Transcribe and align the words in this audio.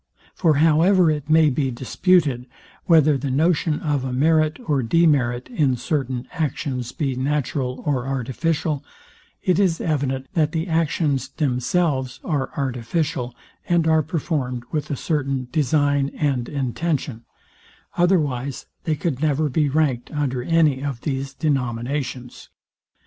For 0.33 0.55
however 0.55 1.11
it 1.11 1.29
may 1.29 1.51
be 1.51 1.69
disputed, 1.69 2.47
whether 2.87 3.19
the 3.19 3.29
notion 3.29 3.79
of 3.81 4.03
a 4.03 4.11
merit 4.11 4.57
or 4.65 4.81
demerit 4.81 5.47
in 5.49 5.77
certain 5.77 6.27
actions 6.31 6.91
be 6.91 7.15
natural 7.15 7.83
or 7.85 8.07
artificial, 8.07 8.83
it 9.43 9.59
is 9.59 9.79
evident, 9.79 10.25
that 10.33 10.53
the 10.53 10.65
actions 10.67 11.29
themselves 11.29 12.19
are 12.23 12.49
artificial, 12.57 13.35
and 13.69 13.85
are 13.85 14.01
performed 14.01 14.63
with 14.71 14.89
a 14.89 14.95
certain 14.95 15.47
design 15.51 16.09
and 16.15 16.49
intention; 16.49 17.25
otherwise 17.95 18.65
they 18.85 18.95
could 18.95 19.21
never 19.21 19.49
be 19.49 19.69
ranked 19.69 20.09
under 20.09 20.41
any 20.41 20.83
of 20.83 21.01
these 21.01 21.31
denominations. 21.31 22.49